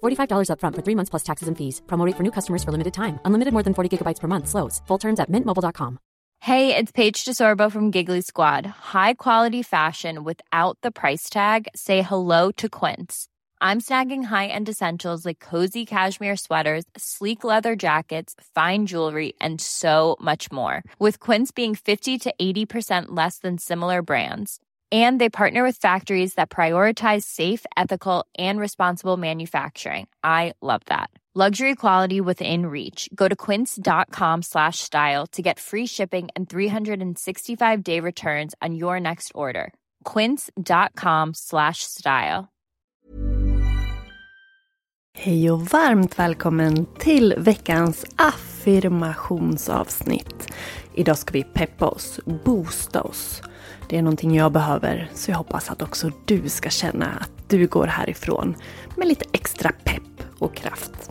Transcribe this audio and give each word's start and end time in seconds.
$45 0.00 0.50
upfront 0.52 0.76
for 0.76 0.82
three 0.82 0.94
months 0.94 1.10
plus 1.10 1.24
taxes 1.24 1.48
and 1.48 1.56
fees. 1.58 1.82
Promote 1.86 2.16
for 2.16 2.22
new 2.22 2.32
customers 2.38 2.62
for 2.62 2.72
limited 2.72 2.94
time. 2.94 3.18
Unlimited 3.24 3.52
more 3.52 3.64
than 3.64 3.74
40 3.74 3.90
gigabytes 3.96 4.20
per 4.20 4.28
month. 4.28 4.48
Slows. 4.48 4.80
Full 4.86 4.98
terms 4.98 5.20
at 5.20 5.30
mintmobile.com. 5.30 5.98
Hey, 6.42 6.74
it's 6.74 6.90
Paige 6.90 7.22
DeSorbo 7.26 7.70
from 7.70 7.90
Giggly 7.90 8.22
Squad. 8.22 8.64
High 8.64 9.12
quality 9.12 9.62
fashion 9.62 10.24
without 10.24 10.78
the 10.80 10.90
price 10.90 11.28
tag. 11.28 11.68
Say 11.76 12.00
hello 12.00 12.50
to 12.52 12.66
Quince. 12.66 13.28
I'm 13.60 13.78
snagging 13.82 14.24
high-end 14.24 14.70
essentials 14.70 15.26
like 15.26 15.38
cozy 15.38 15.84
cashmere 15.84 16.36
sweaters, 16.36 16.84
sleek 16.96 17.44
leather 17.44 17.76
jackets, 17.76 18.34
fine 18.54 18.86
jewelry, 18.86 19.34
and 19.38 19.60
so 19.60 20.16
much 20.18 20.50
more. 20.50 20.82
With 20.98 21.20
Quince 21.20 21.50
being 21.50 21.74
50 21.74 22.16
to 22.20 22.34
80% 22.40 23.08
less 23.08 23.36
than 23.36 23.58
similar 23.58 24.00
brands. 24.00 24.60
And 24.90 25.20
they 25.20 25.28
partner 25.28 25.62
with 25.62 25.76
factories 25.76 26.34
that 26.34 26.50
prioritize 26.50 27.22
safe, 27.22 27.64
ethical, 27.76 28.26
and 28.38 28.58
responsible 28.58 29.16
manufacturing. 29.16 30.08
I 30.24 30.54
love 30.60 30.82
that. 30.86 31.10
Luxury 31.32 31.76
quality 31.76 32.20
within 32.20 32.66
reach. 32.66 33.08
Go 33.14 33.28
to 33.28 33.36
quince.com 33.36 34.42
slash 34.42 34.80
style 34.80 35.28
to 35.28 35.42
get 35.42 35.60
free 35.60 35.86
shipping 35.86 36.28
and 36.34 36.48
365 36.48 37.84
day 37.84 38.00
returns 38.00 38.56
on 38.60 38.74
your 38.74 38.98
next 38.98 39.30
order. 39.32 39.72
Quince.com 40.02 41.34
slash 41.34 41.84
style. 41.84 42.48
Hej 45.18 45.50
och 45.50 45.62
varmt 45.62 46.18
välkommen 46.18 46.86
till 46.98 47.34
veckans 47.38 48.06
affirmationsavsnitt. 48.16 50.52
Idag 50.94 51.18
ska 51.18 51.32
vi 51.32 51.44
peppa 51.44 51.88
oss, 51.88 52.20
boosta 52.44 53.02
oss. 53.02 53.42
Det 53.90 53.98
är 53.98 54.02
någonting 54.02 54.36
jag 54.36 54.52
behöver, 54.52 55.10
så 55.14 55.30
jag 55.30 55.38
hoppas 55.38 55.70
att 55.70 55.82
också 55.82 56.10
du 56.24 56.48
ska 56.48 56.70
känna 56.70 57.06
att 57.06 57.48
du 57.48 57.66
går 57.66 57.86
härifrån 57.86 58.56
med 58.96 59.08
lite 59.08 59.24
extra 59.32 59.72
pepp 59.84 60.22
och 60.38 60.56
kraft. 60.56 61.10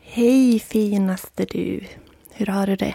Hej 0.00 0.58
finaste 0.58 1.44
du! 1.44 1.84
Hur 2.30 2.46
har 2.46 2.66
du 2.66 2.76
det? 2.76 2.94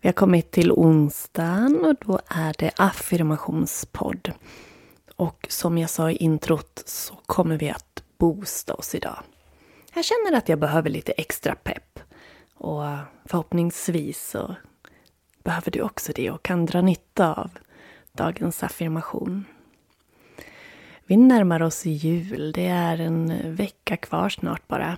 Vi 0.00 0.08
har 0.08 0.12
kommit 0.12 0.50
till 0.50 0.72
onsdagen 0.72 1.84
och 1.84 1.94
då 2.06 2.20
är 2.28 2.54
det 2.58 2.70
affirmationspodd. 2.76 4.32
Och 5.16 5.46
som 5.48 5.78
jag 5.78 5.90
sa 5.90 6.10
i 6.10 6.16
introt 6.16 6.82
så 6.86 7.14
kommer 7.26 7.56
vi 7.56 7.70
att 7.70 8.02
boosta 8.18 8.74
oss 8.74 8.94
idag. 8.94 9.18
Jag 9.94 10.04
känner 10.04 10.38
att 10.38 10.48
jag 10.48 10.58
behöver 10.58 10.90
lite 10.90 11.12
extra 11.12 11.54
pepp. 11.54 12.00
Och 12.54 12.82
förhoppningsvis 13.24 14.28
så 14.28 14.54
behöver 15.44 15.70
du 15.70 15.82
också 15.82 16.12
det 16.14 16.30
och 16.30 16.42
kan 16.42 16.66
dra 16.66 16.80
nytta 16.80 17.34
av 17.34 17.50
dagens 18.12 18.62
affirmation. 18.62 19.44
Vi 21.06 21.16
närmar 21.16 21.62
oss 21.62 21.86
jul. 21.86 22.52
Det 22.52 22.66
är 22.66 23.00
en 23.00 23.54
vecka 23.54 23.96
kvar 23.96 24.28
snart 24.28 24.68
bara. 24.68 24.96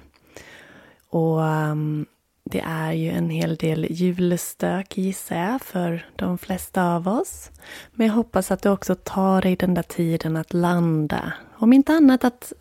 Och 1.08 1.38
um, 1.40 2.06
det 2.44 2.60
är 2.60 2.92
ju 2.92 3.10
en 3.10 3.30
hel 3.30 3.56
del 3.56 3.86
julstök 3.90 4.98
gissar 4.98 5.36
jag 5.36 5.62
för 5.62 6.06
de 6.16 6.38
flesta 6.38 6.94
av 6.94 7.08
oss. 7.08 7.50
Men 7.92 8.06
jag 8.06 8.14
hoppas 8.14 8.50
att 8.50 8.62
du 8.62 8.68
också 8.68 8.94
tar 8.94 9.42
dig 9.42 9.56
den 9.56 9.74
där 9.74 9.82
tiden 9.82 10.36
att 10.36 10.54
landa. 10.54 11.32
Om 11.58 11.72
inte 11.72 11.92
annat 11.92 12.24
att 12.24 12.52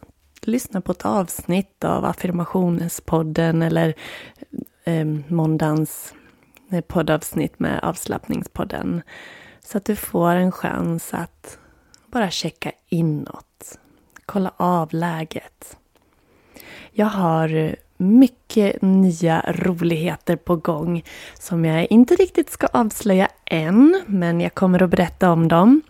lyssna 0.41 0.81
på 0.81 0.91
ett 0.91 1.05
avsnitt 1.05 1.83
av 1.83 2.05
affirmationspodden 2.05 3.61
eller 3.61 3.93
Ehm, 4.85 5.23
eh, 5.27 5.33
måndagens 5.33 6.13
poddavsnitt 6.87 7.59
med 7.59 7.79
avslappningspodden. 7.83 9.01
Så 9.61 9.77
att 9.77 9.85
du 9.85 9.95
får 9.95 10.29
en 10.29 10.51
chans 10.51 11.13
att 11.13 11.57
bara 12.11 12.31
checka 12.31 12.71
inåt. 12.89 13.79
Kolla 14.25 14.51
av 14.57 14.93
läget. 14.93 15.77
Jag 16.91 17.05
har 17.05 17.75
mycket 17.97 18.81
nya 18.81 19.41
roligheter 19.47 20.35
på 20.35 20.55
gång 20.55 21.03
som 21.33 21.65
jag 21.65 21.91
inte 21.91 22.15
riktigt 22.15 22.49
ska 22.49 22.67
avslöja 22.67 23.27
än, 23.45 24.01
men 24.05 24.41
jag 24.41 24.53
kommer 24.53 24.83
att 24.83 24.89
berätta 24.89 25.31
om 25.31 25.47
dem. 25.47 25.81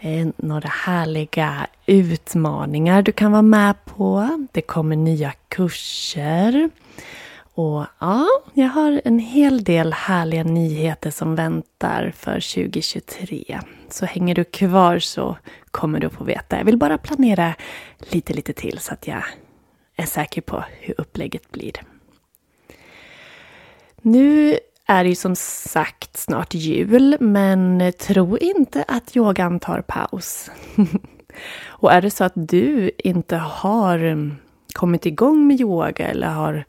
Eh, 0.00 0.26
några 0.36 0.68
härliga 0.68 1.66
utmaningar 1.86 3.02
du 3.02 3.12
kan 3.12 3.32
vara 3.32 3.42
med 3.42 3.84
på. 3.84 4.28
Det 4.52 4.62
kommer 4.62 4.96
nya 4.96 5.32
kurser. 5.48 6.70
Och 7.56 7.86
ja, 7.98 8.26
jag 8.54 8.68
har 8.68 9.02
en 9.04 9.18
hel 9.18 9.64
del 9.64 9.92
härliga 9.92 10.44
nyheter 10.44 11.10
som 11.10 11.34
väntar 11.34 12.12
för 12.16 12.32
2023. 12.32 13.60
Så 13.88 14.06
hänger 14.06 14.34
du 14.34 14.44
kvar 14.44 14.98
så 14.98 15.36
kommer 15.70 16.00
du 16.00 16.08
få 16.08 16.24
veta. 16.24 16.58
Jag 16.58 16.64
vill 16.64 16.76
bara 16.76 16.98
planera 16.98 17.54
lite, 17.98 18.32
lite 18.32 18.52
till 18.52 18.78
så 18.78 18.92
att 18.92 19.06
jag 19.06 19.22
är 19.96 20.06
säker 20.06 20.40
på 20.40 20.64
hur 20.80 20.94
upplägget 21.00 21.52
blir. 21.52 21.72
Nu 24.02 24.58
är 24.86 25.04
det 25.04 25.08
ju 25.08 25.16
som 25.16 25.36
sagt 25.36 26.16
snart 26.16 26.54
jul, 26.54 27.16
men 27.20 27.92
tro 27.98 28.38
inte 28.38 28.84
att 28.88 29.16
yogan 29.16 29.60
tar 29.60 29.80
paus. 29.80 30.50
och 31.66 31.92
är 31.92 32.02
det 32.02 32.10
så 32.10 32.24
att 32.24 32.32
du 32.34 32.90
inte 32.98 33.36
har 33.36 34.30
kommit 34.72 35.06
igång 35.06 35.46
med 35.46 35.60
yoga 35.60 36.06
eller 36.06 36.28
har 36.28 36.64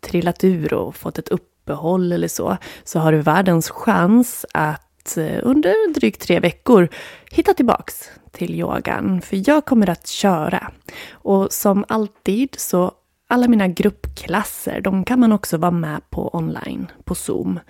trillat 0.00 0.44
ur 0.44 0.74
och 0.74 0.96
fått 0.96 1.18
ett 1.18 1.28
uppehåll 1.28 2.12
eller 2.12 2.28
så, 2.28 2.56
så 2.84 2.98
har 2.98 3.12
du 3.12 3.18
världens 3.18 3.70
chans 3.70 4.46
att 4.54 5.16
eh, 5.16 5.40
under 5.42 5.94
drygt 5.94 6.20
tre 6.20 6.40
veckor 6.40 6.88
hitta 7.30 7.54
tillbaks 7.54 8.10
till 8.32 8.54
yogan. 8.54 9.20
För 9.20 9.50
jag 9.50 9.64
kommer 9.64 9.90
att 9.90 10.06
köra. 10.06 10.70
Och 11.12 11.52
som 11.52 11.84
alltid 11.88 12.54
så 12.58 12.92
alla 13.28 13.48
mina 13.48 13.68
gruppklasser, 13.68 14.80
de 14.80 15.04
kan 15.04 15.20
man 15.20 15.32
också 15.32 15.56
vara 15.56 15.70
med 15.70 16.10
på 16.10 16.36
online, 16.36 16.86
på 17.04 17.14
Zoom. 17.14 17.60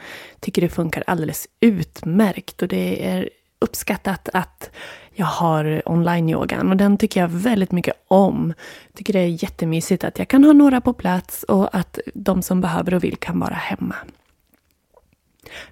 Tycker 0.41 0.62
det 0.62 0.69
funkar 0.69 1.05
alldeles 1.06 1.49
utmärkt 1.61 2.62
och 2.62 2.69
det 2.69 3.06
är 3.06 3.29
uppskattat 3.59 4.29
att 4.33 4.71
jag 5.19 5.27
har 5.27 5.83
online-yogan 5.87 6.71
och 6.71 6.77
den 6.77 6.97
tycker 6.97 7.21
jag 7.21 7.29
väldigt 7.29 7.73
mycket 7.73 7.95
om. 8.09 8.55
Tycker 8.95 9.12
det 9.12 9.19
är 9.19 9.43
jättemysigt 9.43 10.05
att 10.05 10.19
jag 10.19 10.29
kan 10.29 10.45
ha 10.45 10.53
några 10.53 10.81
på 10.81 10.93
plats 10.93 11.43
och 11.43 11.75
att 11.75 11.99
de 12.15 12.43
som 12.43 12.61
behöver 12.61 12.94
och 12.94 13.05
vill 13.05 13.17
kan 13.17 13.41
vara 13.41 13.55
hemma. 13.55 13.94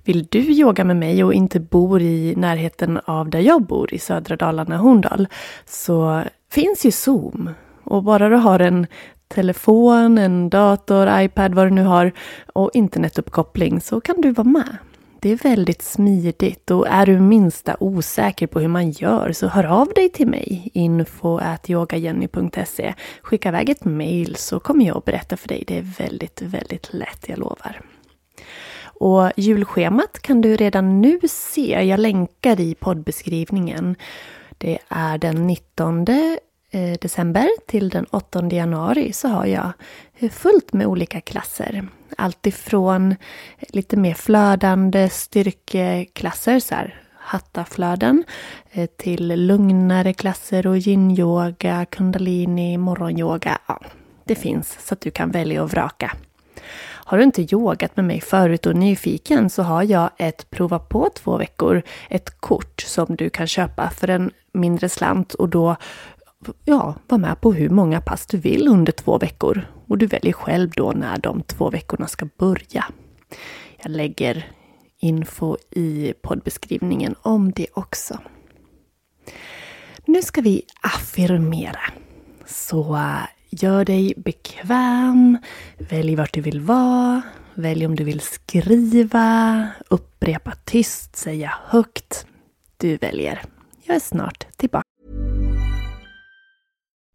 Vill 0.05 0.27
du 0.31 0.39
yoga 0.39 0.85
med 0.85 0.97
mig 0.97 1.25
och 1.25 1.35
inte 1.35 1.61
bor 1.61 2.03
i 2.03 2.35
närheten 2.37 3.01
av 3.05 3.31
där 3.31 3.41
jag 3.41 3.63
bor, 3.63 3.95
i 3.95 3.99
södra 3.99 4.37
Dalarna, 4.37 4.77
Horndal, 4.77 5.29
så 5.65 6.23
finns 6.51 6.87
ju 6.87 6.91
Zoom. 6.91 7.51
Och 7.85 8.03
bara 8.03 8.29
du 8.29 8.37
har 8.37 8.61
en 8.61 8.87
telefon, 9.29 10.19
en 10.19 10.51
dator, 10.51 11.21
iPad, 11.21 11.55
vad 11.55 11.67
du 11.67 11.71
nu 11.71 11.83
har 11.83 12.13
och 12.55 12.71
internetuppkoppling 12.75 13.81
så 13.81 14.01
kan 14.01 14.21
du 14.21 14.31
vara 14.31 14.49
med. 14.49 14.77
Det 15.21 15.31
är 15.31 15.37
väldigt 15.37 15.83
smidigt 15.83 16.71
och 16.71 16.89
är 16.89 17.07
du 17.07 17.21
minsta 17.21 17.77
osäker 17.81 18.47
på 18.47 18.61
hur 18.61 18.69
man 18.69 18.91
gör 18.91 19.33
så 19.33 19.47
hör 19.47 19.65
av 19.65 19.89
dig 19.95 20.09
till 20.09 20.27
mig. 20.29 20.71
info 20.75 21.41
yogajenny.se 21.67 22.95
Skicka 23.23 23.49
iväg 23.49 23.71
ett 23.71 23.85
mail 23.85 24.37
så 24.37 24.61
kommer 24.61 24.87
jag 24.87 24.97
att 24.97 25.05
berätta 25.05 25.37
för 25.37 25.49
dig. 25.49 25.65
Det 25.67 25.79
är 25.79 25.83
väldigt, 25.99 26.43
väldigt 26.43 26.95
lätt, 26.95 27.25
jag 27.29 27.39
lovar. 27.39 27.81
Och 28.99 29.31
julschemat 29.37 30.19
kan 30.19 30.41
du 30.41 30.57
redan 30.57 31.01
nu 31.01 31.21
se. 31.29 31.85
Jag 31.85 32.01
länkar 32.01 32.61
i 32.61 32.75
poddbeskrivningen. 32.75 33.97
Det 34.59 34.79
är 34.89 35.19
den 35.19 35.47
19 35.47 36.05
Eh, 36.71 36.93
december 37.01 37.49
till 37.67 37.89
den 37.89 38.05
8 38.05 38.49
januari 38.51 39.13
så 39.13 39.29
har 39.29 39.47
jag 39.47 39.73
fullt 40.33 40.73
med 40.73 40.87
olika 40.87 41.21
klasser. 41.21 41.89
Alltifrån 42.17 43.15
lite 43.69 43.97
mer 43.97 44.15
flödande 44.15 45.09
styrkeklasser, 45.09 46.61
så 46.61 46.75
här, 46.75 47.01
hattaflöden, 47.15 48.25
eh, 48.71 48.87
till 48.97 49.47
lugnare 49.47 50.13
klasser 50.13 50.67
och 50.67 50.77
yin-yoga, 50.77 51.85
kundalini, 51.85 52.79
morgonyoga. 52.79 53.59
Ja, 53.67 53.81
det 54.25 54.35
finns 54.35 54.79
så 54.87 54.95
att 54.95 55.01
du 55.01 55.11
kan 55.11 55.31
välja 55.31 55.63
och 55.63 55.71
vraka. 55.71 56.13
Har 57.07 57.19
du 57.19 57.25
inte 57.25 57.55
yogat 57.55 57.97
med 57.97 58.05
mig 58.05 58.21
förut 58.21 58.67
och 58.67 58.73
är 58.73 58.77
nyfiken 58.77 59.51
så 59.51 59.63
har 59.63 59.83
jag 59.83 60.11
ett 60.17 60.51
prova 60.51 60.79
på 60.79 61.11
två 61.15 61.37
veckor, 61.37 61.83
ett 62.09 62.41
kort 62.41 62.81
som 62.81 63.17
du 63.17 63.31
kan 63.31 63.47
köpa 63.47 63.91
för 63.91 64.11
en 64.11 64.31
mindre 64.53 64.89
slant 64.89 65.35
och 65.35 65.49
då 65.49 65.77
ja, 66.65 66.95
vara 67.09 67.21
med 67.21 67.41
på 67.41 67.53
hur 67.53 67.69
många 67.69 68.01
pass 68.01 68.27
du 68.27 68.39
vill 68.39 68.69
under 68.69 68.93
två 68.93 69.19
veckor. 69.19 69.67
Och 69.89 69.99
du 69.99 70.07
väljer 70.07 70.33
själv 70.33 70.71
då 70.71 70.93
när 70.93 71.19
de 71.19 71.43
två 71.43 71.71
veckorna 71.71 72.07
ska 72.07 72.29
börja. 72.39 72.85
Jag 73.83 73.91
lägger 73.91 74.51
info 75.01 75.57
i 75.71 76.15
poddbeskrivningen 76.23 77.15
om 77.23 77.53
det 77.53 77.67
också. 77.75 78.19
Nu 80.05 80.23
ska 80.23 80.41
vi 80.41 80.63
affirmera. 80.83 81.81
Så 82.47 82.97
eh, 82.97 83.27
Gör 83.51 83.85
dig 83.85 84.15
bekväm. 84.17 85.39
Välj 85.79 86.17
vart 86.17 86.35
du 86.35 86.41
vill 86.41 86.61
vara. 86.61 87.23
Välj 87.55 87.87
om 87.87 87.97
du 87.97 88.05
vill 88.05 88.21
skriva, 88.21 89.69
upprepa 89.89 90.53
tyst, 90.65 91.17
säga 91.17 91.55
högt. 91.67 92.27
Du 92.77 92.97
väljer. 92.97 93.43
Jag 93.85 93.97
är 93.97 94.01
snart 94.01 94.47
tillbaka. 94.57 94.96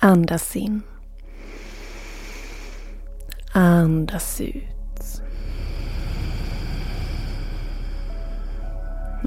Andas 0.00 0.56
in. 0.56 0.82
Andas 3.52 4.40
ut. 4.40 5.22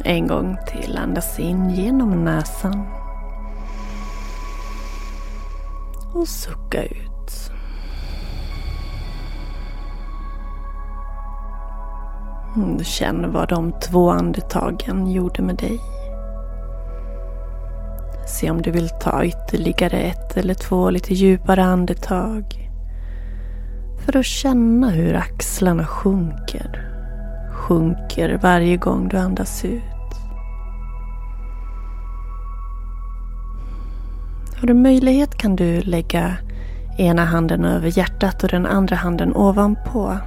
En 0.03 0.27
gång 0.27 0.57
till. 0.67 0.97
Andas 0.97 1.39
in 1.39 1.69
genom 1.69 2.23
näsan. 2.23 2.87
Och 6.13 6.27
sucka 6.27 6.83
ut. 6.83 7.51
Mm, 12.55 12.77
du 12.77 12.83
känner 12.83 13.27
vad 13.27 13.49
de 13.49 13.71
två 13.71 14.09
andetagen 14.11 15.11
gjorde 15.11 15.41
med 15.41 15.55
dig. 15.55 15.79
Se 18.29 18.51
om 18.51 18.61
du 18.61 18.71
vill 18.71 18.89
ta 18.89 19.25
ytterligare 19.25 19.97
ett 19.97 20.37
eller 20.37 20.53
två 20.53 20.89
lite 20.89 21.13
djupare 21.13 21.63
andetag. 21.63 22.69
För 24.05 24.17
att 24.17 24.25
känna 24.25 24.89
hur 24.89 25.15
axlarna 25.15 25.85
sjunker. 25.85 26.89
Sjunker 27.51 28.39
varje 28.41 28.77
gång 28.77 29.07
du 29.07 29.17
andas 29.17 29.65
ut. 29.65 29.83
Har 34.59 34.67
du 34.67 34.73
möjlighet 34.73 35.35
kan 35.35 35.55
du 35.55 35.81
lägga 35.81 36.37
ena 36.97 37.25
handen 37.25 37.65
över 37.65 37.97
hjärtat 37.97 38.43
och 38.43 38.49
den 38.49 38.65
andra 38.65 38.95
handen 38.95 39.35
ovanpå 39.35 40.17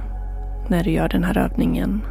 när 0.67 0.83
du 0.83 0.91
gör 0.91 1.09
den 1.09 1.23
här 1.23 1.37
övningen. 1.37 2.01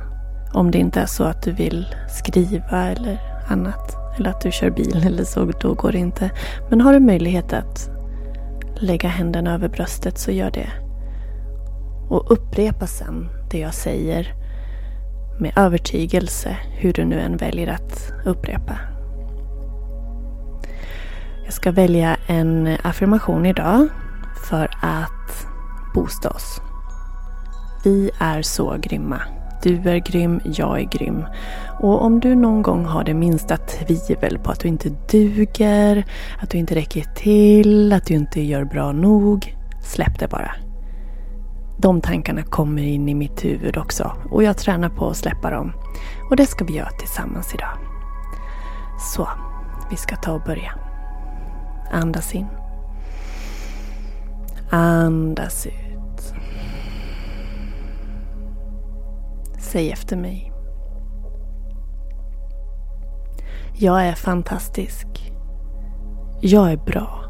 Om 0.52 0.70
det 0.70 0.78
inte 0.78 1.00
är 1.00 1.06
så 1.06 1.24
att 1.24 1.42
du 1.42 1.52
vill 1.52 1.86
skriva 2.08 2.86
eller 2.86 3.20
annat. 3.48 4.01
Eller 4.16 4.30
att 4.30 4.40
du 4.40 4.50
kör 4.50 4.70
bil 4.70 5.02
eller 5.06 5.24
så, 5.24 5.44
då 5.60 5.74
går 5.74 5.92
det 5.92 5.98
inte. 5.98 6.30
Men 6.70 6.80
har 6.80 6.92
du 6.92 7.00
möjlighet 7.00 7.52
att 7.52 7.90
lägga 8.76 9.08
händerna 9.08 9.54
över 9.54 9.68
bröstet 9.68 10.18
så 10.18 10.30
gör 10.30 10.50
det. 10.50 10.68
Och 12.08 12.32
upprepa 12.32 12.86
sen 12.86 13.28
det 13.50 13.58
jag 13.58 13.74
säger 13.74 14.34
med 15.40 15.52
övertygelse, 15.56 16.56
hur 16.78 16.92
du 16.92 17.04
nu 17.04 17.20
än 17.20 17.36
väljer 17.36 17.68
att 17.68 18.12
upprepa. 18.24 18.78
Jag 21.44 21.52
ska 21.52 21.70
välja 21.70 22.16
en 22.26 22.76
affirmation 22.82 23.46
idag 23.46 23.88
för 24.48 24.70
att 24.80 25.46
boosta 25.94 26.30
oss. 26.30 26.60
Vi 27.84 28.10
är 28.18 28.42
så 28.42 28.76
grymma. 28.80 29.20
Du 29.62 29.90
är 29.90 29.98
grym, 29.98 30.40
jag 30.44 30.80
är 30.80 30.84
grym. 30.84 31.24
Och 31.80 32.04
om 32.04 32.20
du 32.20 32.34
någon 32.34 32.62
gång 32.62 32.84
har 32.84 33.04
det 33.04 33.14
minsta 33.14 33.56
tvivel 33.56 34.38
på 34.38 34.50
att 34.50 34.60
du 34.60 34.68
inte 34.68 34.88
duger, 35.10 36.04
att 36.38 36.50
du 36.50 36.58
inte 36.58 36.74
räcker 36.74 37.04
till, 37.14 37.92
att 37.92 38.06
du 38.06 38.14
inte 38.14 38.40
gör 38.40 38.64
bra 38.64 38.92
nog, 38.92 39.56
släpp 39.82 40.18
det 40.18 40.28
bara. 40.28 40.54
De 41.78 42.00
tankarna 42.00 42.42
kommer 42.42 42.82
in 42.82 43.08
i 43.08 43.14
mitt 43.14 43.44
huvud 43.44 43.76
också 43.76 44.12
och 44.30 44.42
jag 44.42 44.56
tränar 44.56 44.88
på 44.88 45.08
att 45.08 45.16
släppa 45.16 45.50
dem. 45.50 45.72
Och 46.30 46.36
det 46.36 46.46
ska 46.46 46.64
vi 46.64 46.76
göra 46.76 46.90
tillsammans 46.90 47.54
idag. 47.54 47.78
Så, 49.14 49.28
vi 49.90 49.96
ska 49.96 50.16
ta 50.16 50.32
och 50.32 50.42
börja. 50.42 50.72
Andas 51.92 52.34
in. 52.34 52.46
Andas 54.70 55.66
ut. 55.66 55.91
Säg 59.72 59.92
efter 59.92 60.16
mig. 60.16 60.52
Jag 63.74 64.06
är 64.06 64.12
fantastisk. 64.12 65.06
Jag 66.40 66.72
är 66.72 66.76
bra. 66.76 67.24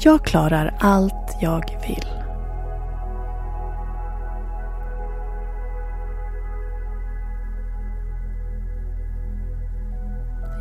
Jag 0.00 0.24
klarar 0.24 0.76
allt 0.80 1.36
jag 1.40 1.62
vill. 1.88 2.06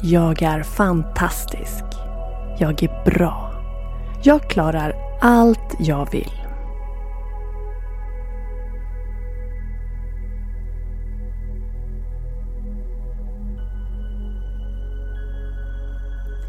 Jag 0.04 0.42
är 0.42 0.64
fantastisk. 0.64 1.86
Jag 2.60 2.84
är 2.84 3.04
bra. 3.06 3.52
Jag 4.24 4.50
klarar 4.50 4.94
allt 5.22 5.76
jag 5.80 6.12
vill. 6.12 6.45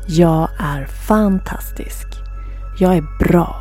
Jag 0.09 0.49
är 0.59 0.87
fantastisk. 0.87 2.07
Jag 2.79 2.97
är 2.97 3.05
bra. 3.19 3.57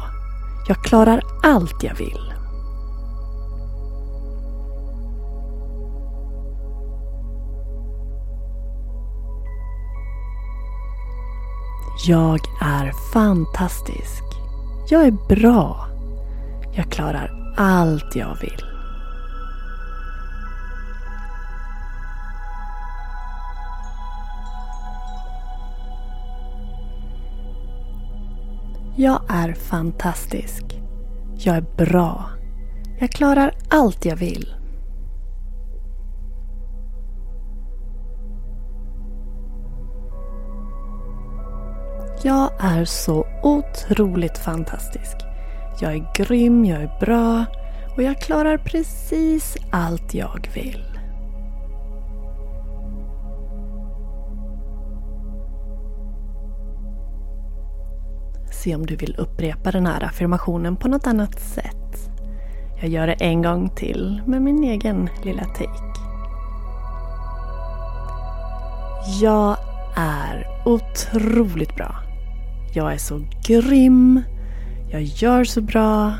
Jag 0.67 0.77
klarar 0.83 1.21
allt 1.43 1.83
jag 1.83 1.95
vill. 1.95 2.33
Jag 12.07 12.39
är 12.61 12.91
fantastisk. 13.13 14.23
Jag 14.89 15.05
är 15.05 15.35
bra. 15.35 15.87
Jag 16.71 16.91
klarar 16.91 17.53
allt 17.57 18.15
jag 18.15 18.37
vill. 18.41 18.74
Jag 28.97 29.21
är 29.29 29.53
fantastisk. 29.53 30.63
Jag 31.37 31.55
är 31.55 31.65
bra. 31.77 32.29
Jag 32.99 33.09
klarar 33.09 33.55
allt 33.69 34.05
jag 34.05 34.15
vill. 34.15 34.53
Jag 42.23 42.51
är 42.59 42.85
så 42.85 43.27
otroligt 43.43 44.37
fantastisk. 44.37 45.17
Jag 45.79 45.93
är 45.93 46.13
grym, 46.15 46.65
jag 46.65 46.81
är 46.81 46.99
bra 46.99 47.45
och 47.95 48.03
jag 48.03 48.21
klarar 48.21 48.57
precis 48.57 49.57
allt 49.71 50.13
jag 50.13 50.49
vill. 50.53 50.94
Se 58.65 58.75
om 58.75 58.85
du 58.85 58.95
vill 58.95 59.15
upprepa 59.17 59.71
den 59.71 59.85
här 59.85 60.03
affirmationen 60.03 60.75
på 60.75 60.87
något 60.87 61.07
annat 61.07 61.39
sätt. 61.39 62.09
Jag 62.81 62.89
gör 62.89 63.07
det 63.07 63.13
en 63.13 63.41
gång 63.41 63.69
till 63.69 64.21
med 64.25 64.41
min 64.41 64.63
egen 64.63 65.09
lilla 65.23 65.43
take. 65.43 66.01
Jag 69.21 69.57
är 69.95 70.47
otroligt 70.65 71.75
bra. 71.75 71.95
Jag 72.73 72.93
är 72.93 72.97
så 72.97 73.21
grym. 73.47 74.21
Jag 74.91 75.01
gör 75.01 75.43
så 75.43 75.61
bra. 75.61 76.13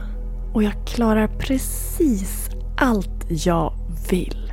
Och 0.53 0.63
jag 0.63 0.73
klarar 0.87 1.27
precis 1.27 2.49
allt 2.77 3.25
jag 3.29 3.73
vill. 4.09 4.44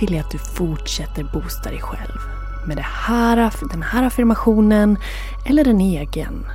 Vill 0.00 0.12
jag 0.12 0.20
att 0.20 0.30
du 0.30 0.38
fortsätter 0.38 1.24
boosta 1.32 1.70
dig 1.70 1.80
själv 1.80 2.18
med 2.66 2.76
det 2.76 2.86
här, 2.86 3.52
den 3.70 3.82
här 3.82 4.02
affirmationen 4.02 4.98
eller 5.46 5.68
en 5.68 5.80
egen. 5.80 6.46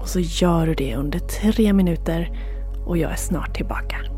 Och 0.00 0.08
så 0.08 0.20
gör 0.20 0.66
du 0.66 0.74
det 0.74 0.96
under 0.96 1.18
tre 1.18 1.72
minuter 1.72 2.38
och 2.86 2.98
jag 2.98 3.12
är 3.12 3.16
snart 3.16 3.56
tillbaka. 3.56 4.11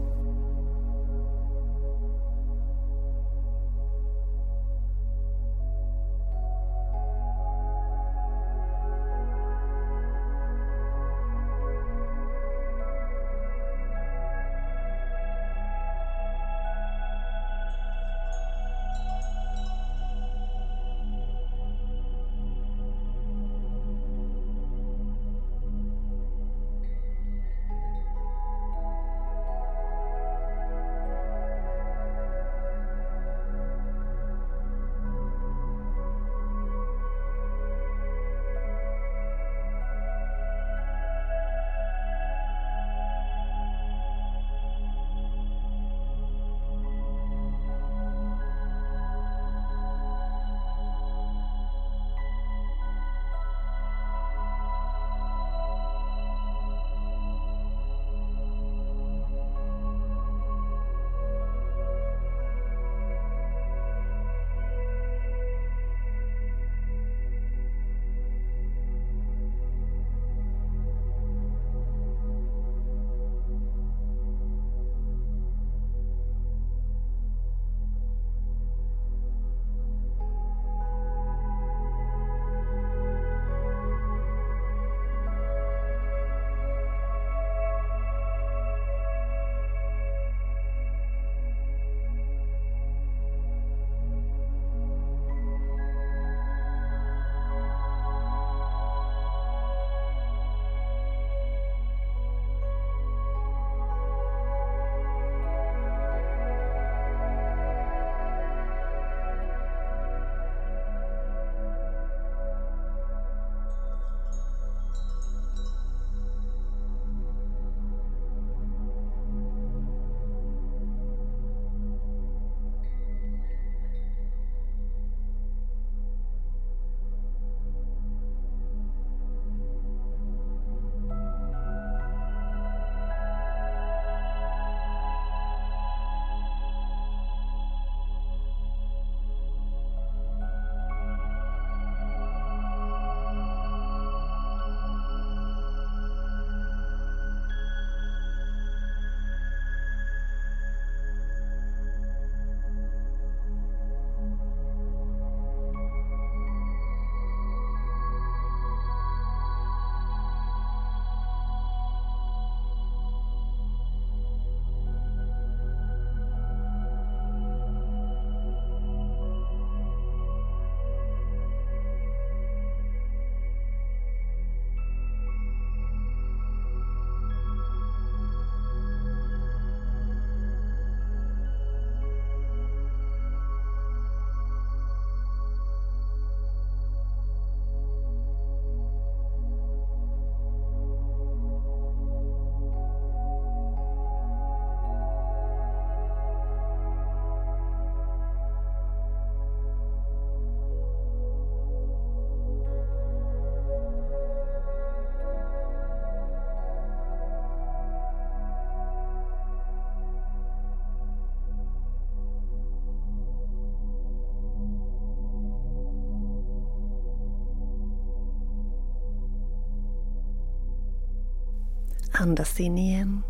Andas 222.20 222.60
in 222.60 222.78
igen. 222.78 223.22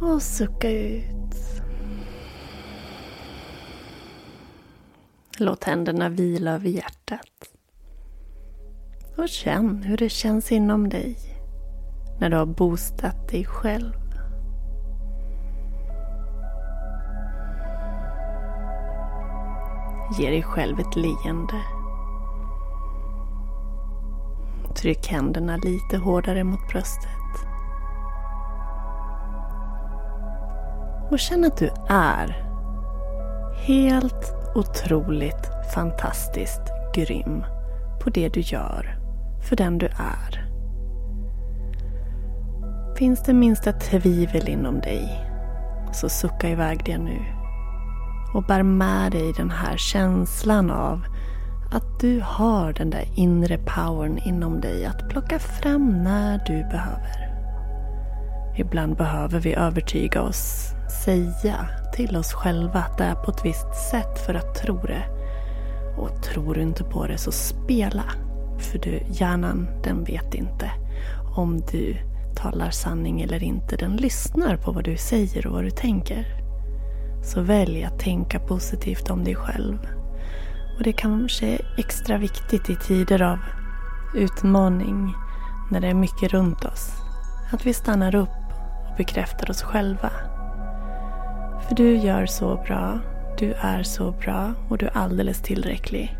Och 0.00 0.22
sucka 0.22 0.70
ut. 0.70 1.34
Låt 5.38 5.64
händerna 5.64 6.08
vila 6.08 6.50
över 6.50 6.68
hjärtat. 6.68 7.50
Och 9.16 9.28
känn 9.28 9.82
hur 9.82 9.96
det 9.96 10.08
känns 10.08 10.52
inom 10.52 10.88
dig 10.88 11.18
när 12.20 12.30
du 12.30 12.36
har 12.36 12.46
boostat 12.46 13.28
dig 13.28 13.44
själv. 13.44 13.92
Ge 20.18 20.30
dig 20.30 20.42
själv 20.42 20.80
ett 20.80 20.96
leende. 20.96 21.79
Tryck 24.80 25.06
händerna 25.06 25.56
lite 25.56 25.96
hårdare 25.96 26.44
mot 26.44 26.68
bröstet. 26.68 27.10
Och 31.10 31.18
känn 31.18 31.44
att 31.44 31.56
du 31.56 31.70
är 31.88 32.50
helt 33.66 34.34
otroligt 34.54 35.50
fantastiskt 35.74 36.62
grym 36.94 37.44
på 38.02 38.10
det 38.10 38.28
du 38.28 38.40
gör, 38.40 38.98
för 39.48 39.56
den 39.56 39.78
du 39.78 39.86
är. 39.86 40.50
Finns 42.96 43.22
det 43.22 43.34
minsta 43.34 43.72
tvivel 43.72 44.48
inom 44.48 44.80
dig, 44.80 45.24
så 45.92 46.08
sucka 46.08 46.48
iväg 46.48 46.82
det 46.84 46.98
nu. 46.98 47.18
Och 48.34 48.44
bär 48.44 48.62
med 48.62 49.12
dig 49.12 49.32
den 49.36 49.50
här 49.50 49.76
känslan 49.76 50.70
av 50.70 51.04
att 51.70 52.00
du 52.00 52.20
har 52.24 52.72
den 52.72 52.90
där 52.90 53.04
inre 53.14 53.58
powern 53.58 54.18
inom 54.18 54.60
dig 54.60 54.86
att 54.86 55.08
plocka 55.08 55.38
fram 55.38 56.02
när 56.02 56.38
du 56.46 56.62
behöver. 56.62 57.30
Ibland 58.56 58.96
behöver 58.96 59.40
vi 59.40 59.54
övertyga 59.54 60.22
oss, 60.22 60.72
säga 61.04 61.68
till 61.94 62.16
oss 62.16 62.32
själva 62.32 62.80
att 62.80 62.98
det 62.98 63.04
är 63.04 63.14
på 63.14 63.30
ett 63.30 63.44
visst 63.44 63.90
sätt 63.90 64.18
för 64.26 64.34
att 64.34 64.54
tro 64.54 64.76
det. 64.76 65.04
Och 65.98 66.22
tror 66.22 66.54
du 66.54 66.62
inte 66.62 66.84
på 66.84 67.06
det 67.06 67.18
så 67.18 67.32
spela. 67.32 68.04
För 68.58 68.78
du, 68.78 69.02
hjärnan 69.08 69.68
den 69.84 70.04
vet 70.04 70.34
inte 70.34 70.70
om 71.36 71.60
du 71.72 71.96
talar 72.36 72.70
sanning 72.70 73.20
eller 73.20 73.42
inte. 73.42 73.76
Den 73.76 73.96
lyssnar 73.96 74.56
på 74.56 74.72
vad 74.72 74.84
du 74.84 74.96
säger 74.96 75.46
och 75.46 75.52
vad 75.52 75.64
du 75.64 75.70
tänker. 75.70 76.26
Så 77.22 77.40
välj 77.40 77.84
att 77.84 77.98
tänka 77.98 78.40
positivt 78.40 79.10
om 79.10 79.24
dig 79.24 79.34
själv. 79.34 79.99
Och 80.80 80.84
det 80.84 80.92
kanske 80.92 81.46
är 81.46 81.60
extra 81.76 82.18
viktigt 82.18 82.70
i 82.70 82.76
tider 82.76 83.22
av 83.22 83.38
utmaning, 84.14 85.14
när 85.70 85.80
det 85.80 85.88
är 85.88 85.94
mycket 85.94 86.32
runt 86.32 86.64
oss. 86.64 86.92
Att 87.52 87.66
vi 87.66 87.72
stannar 87.72 88.14
upp 88.14 88.28
och 88.90 88.96
bekräftar 88.96 89.50
oss 89.50 89.62
själva. 89.62 90.10
För 91.68 91.74
du 91.74 91.96
gör 91.96 92.26
så 92.26 92.56
bra, 92.66 92.98
du 93.38 93.52
är 93.52 93.82
så 93.82 94.12
bra 94.12 94.54
och 94.68 94.78
du 94.78 94.86
är 94.86 94.96
alldeles 94.96 95.42
tillräcklig. 95.42 96.16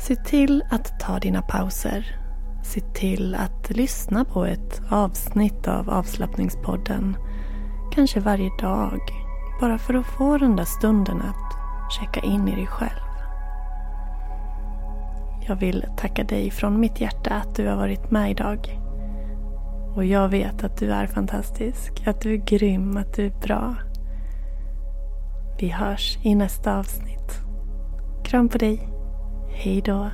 Se 0.00 0.16
till 0.16 0.62
att 0.70 1.00
ta 1.00 1.18
dina 1.18 1.42
pauser. 1.42 2.16
Se 2.64 2.80
till 2.80 3.34
att 3.34 3.70
lyssna 3.70 4.24
på 4.24 4.44
ett 4.44 4.82
avsnitt 4.90 5.68
av 5.68 5.90
avslappningspodden. 5.90 7.16
Kanske 7.92 8.20
varje 8.20 8.50
dag. 8.60 9.00
Bara 9.60 9.78
för 9.78 9.94
att 9.94 10.06
få 10.06 10.38
den 10.38 10.56
där 10.56 10.64
stunden 10.64 11.22
att 11.22 11.56
checka 11.92 12.20
in 12.20 12.48
i 12.48 12.54
dig 12.54 12.66
själv. 12.66 13.09
Jag 15.50 15.56
vill 15.56 15.86
tacka 15.96 16.24
dig 16.24 16.50
från 16.50 16.80
mitt 16.80 17.00
hjärta 17.00 17.34
att 17.34 17.54
du 17.54 17.68
har 17.68 17.76
varit 17.76 18.10
med 18.10 18.30
idag. 18.30 18.78
Och 19.96 20.04
jag 20.04 20.28
vet 20.28 20.64
att 20.64 20.76
du 20.76 20.92
är 20.92 21.06
fantastisk, 21.06 22.02
att 22.06 22.20
du 22.20 22.34
är 22.34 22.36
grym, 22.36 22.96
att 22.96 23.14
du 23.14 23.26
är 23.26 23.40
bra. 23.42 23.74
Vi 25.58 25.68
hörs 25.68 26.18
i 26.22 26.34
nästa 26.34 26.78
avsnitt. 26.78 27.40
Kram 28.24 28.48
på 28.48 28.58
dig. 28.58 28.88
Hej 29.48 29.82
då. 29.84 30.10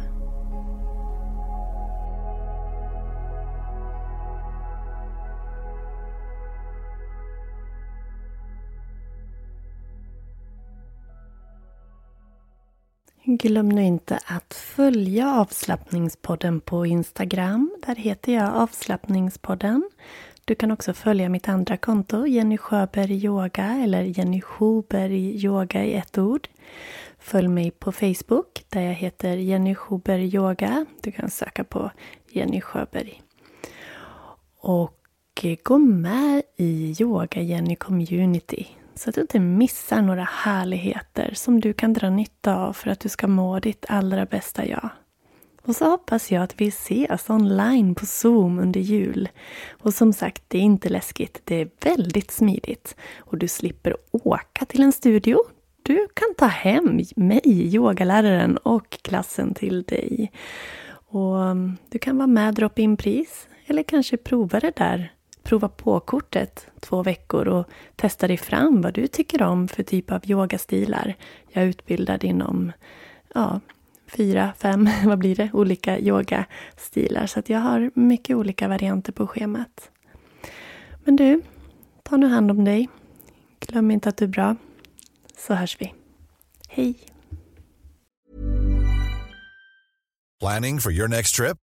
Glöm 13.38 13.68
nu 13.68 13.82
inte 13.82 14.18
att 14.26 14.54
följa 14.54 15.34
avslappningspodden 15.34 16.60
på 16.60 16.86
Instagram. 16.86 17.70
Där 17.86 17.94
heter 17.94 18.34
jag 18.34 18.54
avslappningspodden. 18.54 19.90
Du 20.44 20.54
kan 20.54 20.70
också 20.70 20.94
följa 20.94 21.28
mitt 21.28 21.48
andra 21.48 21.76
konto, 21.76 22.26
Jenny 22.26 22.58
Sjöberg 22.58 23.24
Yoga 23.24 23.64
eller 23.64 24.02
Jenny 24.02 24.40
Sjöberg 24.40 25.44
Yoga 25.44 25.84
i 25.84 25.94
ett 25.94 26.18
ord. 26.18 26.48
Följ 27.18 27.48
mig 27.48 27.70
på 27.70 27.92
Facebook 27.92 28.64
där 28.68 28.80
jag 28.80 28.94
heter 28.94 29.36
Jenny 29.36 29.74
Sjöberg 29.74 30.34
Yoga. 30.34 30.86
Du 31.02 31.12
kan 31.12 31.30
söka 31.30 31.64
på 31.64 31.90
Jenny 32.30 32.60
Sjöberg. 32.60 33.22
Och 34.60 35.00
eh, 35.42 35.56
gå 35.62 35.78
med 35.78 36.42
i 36.56 36.96
Yoga 37.00 37.40
Jenny 37.40 37.76
Community 37.76 38.66
så 38.96 39.08
att 39.08 39.14
du 39.14 39.20
inte 39.20 39.40
missar 39.40 40.02
några 40.02 40.24
härligheter 40.24 41.30
som 41.34 41.60
du 41.60 41.72
kan 41.72 41.92
dra 41.92 42.10
nytta 42.10 42.56
av 42.56 42.72
för 42.72 42.90
att 42.90 43.00
du 43.00 43.08
ska 43.08 43.26
må 43.26 43.58
ditt 43.58 43.84
allra 43.88 44.26
bästa 44.26 44.66
jag. 44.66 44.90
Och 45.66 45.76
så 45.76 45.90
hoppas 45.90 46.32
jag 46.32 46.42
att 46.42 46.60
vi 46.60 46.68
ses 46.68 47.30
online 47.30 47.94
på 47.94 48.06
Zoom 48.06 48.58
under 48.58 48.80
jul. 48.80 49.28
Och 49.70 49.94
som 49.94 50.12
sagt, 50.12 50.42
det 50.48 50.58
är 50.58 50.62
inte 50.62 50.88
läskigt. 50.88 51.40
Det 51.44 51.54
är 51.54 51.70
väldigt 51.80 52.30
smidigt. 52.30 52.96
Och 53.18 53.38
du 53.38 53.48
slipper 53.48 53.96
åka 54.10 54.64
till 54.64 54.82
en 54.82 54.92
studio. 54.92 55.38
Du 55.82 56.08
kan 56.14 56.34
ta 56.38 56.46
hem 56.46 57.00
mig, 57.16 57.74
yogaläraren 57.74 58.56
och 58.56 58.98
klassen 59.02 59.54
till 59.54 59.82
dig. 59.82 60.32
Och 61.08 61.56
du 61.88 61.98
kan 61.98 62.16
vara 62.16 62.26
med 62.26 62.54
drop-in-pris. 62.54 63.48
Eller 63.66 63.82
kanske 63.82 64.16
prova 64.16 64.60
det 64.60 64.72
där 64.76 65.12
prova 65.46 65.68
på-kortet 65.68 66.66
två 66.80 67.02
veckor 67.02 67.48
och 67.48 67.66
testa 67.96 68.28
dig 68.28 68.36
fram 68.36 68.82
vad 68.82 68.94
du 68.94 69.06
tycker 69.06 69.42
om 69.42 69.68
för 69.68 69.82
typ 69.82 70.12
av 70.12 70.30
yogastilar. 70.30 71.14
Jag 71.52 71.64
är 71.64 71.68
utbildad 71.68 72.24
inom 72.24 72.72
ja, 73.34 73.60
fyra, 74.06 74.52
fem, 74.58 74.88
vad 75.04 75.18
blir 75.18 75.36
det, 75.36 75.50
olika 75.52 75.98
yogastilar. 75.98 77.26
Så 77.26 77.38
att 77.38 77.48
jag 77.48 77.60
har 77.60 77.90
mycket 77.94 78.36
olika 78.36 78.68
varianter 78.68 79.12
på 79.12 79.26
schemat. 79.26 79.90
Men 81.04 81.16
du, 81.16 81.42
ta 82.02 82.16
nu 82.16 82.26
hand 82.26 82.50
om 82.50 82.64
dig. 82.64 82.88
Glöm 83.60 83.90
inte 83.90 84.08
att 84.08 84.16
du 84.16 84.24
är 84.24 84.28
bra. 84.28 84.56
Så 85.36 85.54
hörs 85.54 85.76
vi. 85.80 85.94
Hej! 86.68 86.94
Planning 90.40 90.80
for 90.80 90.92
your 90.92 91.08
next 91.08 91.36
trip? 91.36 91.65